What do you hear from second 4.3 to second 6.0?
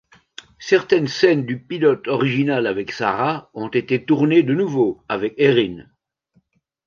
de nouveau avec Erinn.